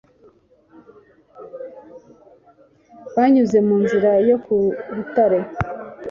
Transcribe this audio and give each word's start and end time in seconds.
banyuze 3.15 3.57
mu 3.67 3.75
nzira 3.83 4.11
yo 4.29 4.37
ku 4.43 4.55
rutare 4.95 5.39